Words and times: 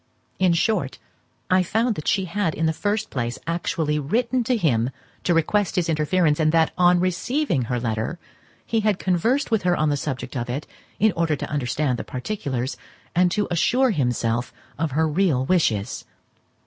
In 0.39 0.53
short, 0.53 0.97
I 1.51 1.61
found 1.61 1.93
that 1.93 2.07
she 2.07 2.25
had 2.25 2.55
in 2.55 2.65
the 2.65 2.73
first 2.73 3.11
place 3.11 3.37
actually 3.45 3.99
written 3.99 4.43
to 4.45 4.57
him 4.57 4.89
to 5.25 5.33
request 5.35 5.75
his 5.75 5.89
interference, 5.89 6.39
and 6.39 6.51
that, 6.51 6.71
on 6.75 6.99
receiving 6.99 7.65
her 7.65 7.79
letter, 7.79 8.17
he 8.65 8.79
had 8.79 8.97
conversed 8.97 9.51
with 9.51 9.61
her 9.61 9.77
on 9.77 9.89
the 9.89 9.95
subject 9.97 10.35
of 10.35 10.49
it, 10.49 10.65
in 10.99 11.11
order 11.11 11.35
to 11.35 11.49
understand 11.51 11.99
the 11.99 12.03
particulars, 12.03 12.77
and 13.15 13.29
to 13.33 13.47
assure 13.51 13.91
himself 13.91 14.51
of 14.79 14.89
her 14.93 15.07
real 15.07 15.45
wishes. 15.45 16.03